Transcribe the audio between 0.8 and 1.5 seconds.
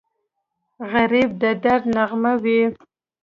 غریب د